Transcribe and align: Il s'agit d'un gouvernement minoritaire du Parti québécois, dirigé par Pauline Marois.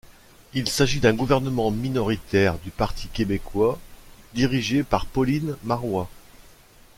Il 0.55 0.67
s'agit 0.67 0.99
d'un 0.99 1.13
gouvernement 1.13 1.69
minoritaire 1.69 2.57
du 2.57 2.71
Parti 2.71 3.07
québécois, 3.07 3.77
dirigé 4.33 4.81
par 4.81 5.05
Pauline 5.05 5.57
Marois. 5.63 6.09